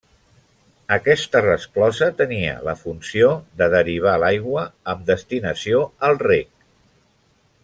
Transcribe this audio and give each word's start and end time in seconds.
Aquesta 0.95 1.41
resclosa 1.43 2.07
tenia 2.23 2.55
la 2.69 2.75
funció 2.81 3.29
de 3.61 3.69
derivar 3.77 4.17
l'aigua 4.25 4.67
amb 4.95 5.07
destinació 5.15 5.87
al 6.09 6.23
reg. 6.27 6.53